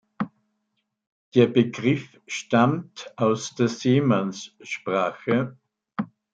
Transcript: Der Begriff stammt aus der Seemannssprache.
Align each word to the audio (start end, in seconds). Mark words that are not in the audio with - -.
Der 1.35 1.45
Begriff 1.45 2.19
stammt 2.25 3.13
aus 3.17 3.53
der 3.53 3.67
Seemannssprache. 3.67 5.55